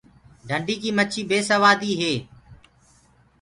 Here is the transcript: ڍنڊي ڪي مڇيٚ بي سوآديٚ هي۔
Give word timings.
ڍنڊي 0.47 0.75
ڪي 0.81 0.89
مڇيٚ 0.97 1.27
بي 1.29 1.37
سوآديٚ 1.49 1.99
هي۔ 2.01 2.13